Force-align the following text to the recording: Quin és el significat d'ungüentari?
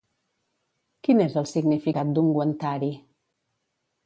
Quin 1.07 1.21
és 1.25 1.35
el 1.41 1.47
significat 1.51 2.15
d'ungüentari? 2.17 2.91